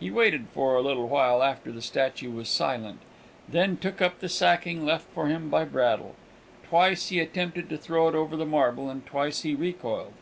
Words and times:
He 0.00 0.10
waited 0.10 0.48
for 0.48 0.74
a 0.74 0.80
little 0.82 1.08
while 1.08 1.40
after 1.40 1.70
the 1.70 1.80
statue 1.80 2.32
was 2.32 2.48
silent, 2.48 2.98
and 3.46 3.54
then 3.54 3.76
took 3.76 4.02
up 4.02 4.18
the 4.18 4.28
sacking 4.28 4.84
left 4.84 5.06
for 5.10 5.28
him 5.28 5.48
by 5.48 5.62
Braddle; 5.64 6.16
twice 6.68 7.10
he 7.10 7.20
attempted 7.20 7.68
to 7.68 7.78
throw 7.78 8.08
it 8.08 8.16
over 8.16 8.34
the 8.36 8.46
marble, 8.46 8.90
and 8.90 9.06
twice 9.06 9.42
he 9.42 9.54
recoiled. 9.54 10.14